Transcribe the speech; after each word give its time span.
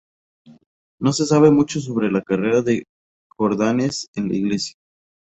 No 0.99 1.13
se 1.13 1.27
sabe 1.27 1.51
mucho 1.51 1.79
sobre 1.79 2.09
la 2.11 2.23
carrera 2.23 2.63
de 2.63 2.85
Jordanes 3.37 4.07
en 4.15 4.29
la 4.29 4.35
Iglesia. 4.35 4.73